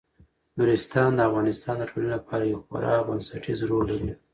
[0.57, 4.11] نورستان د افغانستان د ټولنې لپاره یو خورا بنسټيز رول لري.